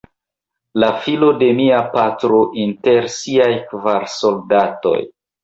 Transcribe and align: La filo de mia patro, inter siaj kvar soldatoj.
La 0.83 0.87
filo 1.03 1.29
de 1.43 1.49
mia 1.59 1.81
patro, 1.97 2.41
inter 2.63 3.11
siaj 3.17 3.51
kvar 3.75 4.09
soldatoj. 4.17 4.99